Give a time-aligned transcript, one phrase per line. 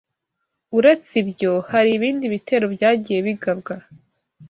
[0.77, 3.73] Uretse ibyo, hari ibindi bitero byagiye bigabwa